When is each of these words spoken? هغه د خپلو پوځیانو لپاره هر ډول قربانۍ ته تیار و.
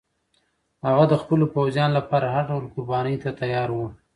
هغه 0.87 1.03
د 1.11 1.13
خپلو 1.21 1.45
پوځیانو 1.55 1.97
لپاره 1.99 2.27
هر 2.35 2.43
ډول 2.49 2.65
قربانۍ 2.73 3.15
ته 3.23 3.29
تیار 3.41 3.69
و. 3.73 3.79